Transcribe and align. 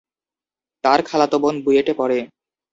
তার 0.83 0.99
খালাতো 1.05 1.37
বোন 1.39 1.55
বুয়েটে 1.65 1.93
পড়ে। 1.93 2.19